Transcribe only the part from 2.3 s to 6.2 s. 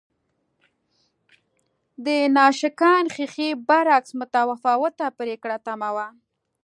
ناشکن ښیښې برعکس متفاوته پرېکړه تمه وه